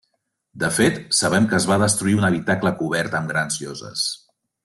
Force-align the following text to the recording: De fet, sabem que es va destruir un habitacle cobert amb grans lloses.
De 0.61 0.69
fet, 0.77 0.95
sabem 1.17 1.45
que 1.51 1.55
es 1.59 1.67
va 1.73 1.77
destruir 1.83 2.17
un 2.21 2.27
habitacle 2.31 2.73
cobert 2.81 3.19
amb 3.19 3.35
grans 3.35 3.61
lloses. 3.67 4.09